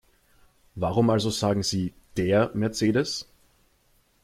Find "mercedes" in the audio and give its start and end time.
2.55-3.27